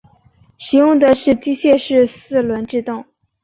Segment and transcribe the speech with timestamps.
[0.57, 3.05] 使用的是机械式四轮制动。